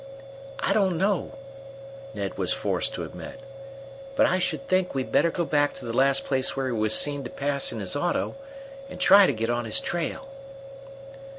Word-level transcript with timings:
"I 0.61 0.73
don't 0.73 0.97
know," 0.97 1.37
Ned 2.15 2.35
was 2.35 2.51
forced 2.53 2.95
to 2.95 3.03
admit. 3.03 3.39
"But 4.15 4.25
I 4.25 4.39
should 4.39 4.67
think 4.67 4.95
we'd 4.95 5.11
better 5.11 5.29
go 5.29 5.45
back 5.45 5.75
to 5.75 5.85
the 5.85 5.95
last 5.95 6.25
place 6.25 6.55
where 6.55 6.65
he 6.65 6.73
was 6.73 6.95
seen 6.95 7.23
to 7.23 7.29
pass 7.29 7.71
in 7.71 7.79
his 7.79 7.95
auto, 7.95 8.35
and 8.89 8.99
try 8.99 9.27
to 9.27 9.31
get 9.33 9.51
on 9.51 9.65
his 9.65 9.79
trail." 9.79 10.27